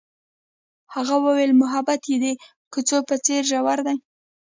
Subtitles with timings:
[0.93, 2.25] هغې وویل محبت یې د
[2.73, 3.97] کوڅه په څېر ژور دی.